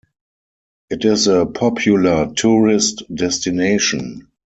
It 0.89 1.05
is 1.05 1.27
a 1.27 1.45
popular 1.45 2.33
tourist 2.33 3.03
destination. 3.13 4.31